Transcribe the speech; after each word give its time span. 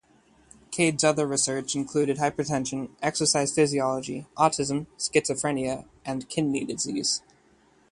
Cade's 0.71 1.03
other 1.03 1.27
research 1.27 1.75
included 1.75 2.17
hypertension, 2.17 2.89
exercise 3.03 3.53
physiology, 3.53 4.25
autism, 4.35 4.87
schizophrenia 4.97 5.85
and 6.03 6.27
kidney 6.27 6.65
disease. 6.65 7.21